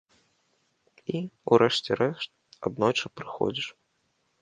[1.13, 1.17] І,
[1.51, 2.29] у рэшце рэшт,
[2.71, 3.67] аднойчы прыходзіш.